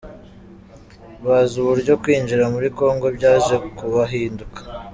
[1.25, 4.59] Bazi uburyo kwinjira muri Congo byaje kubahinduka.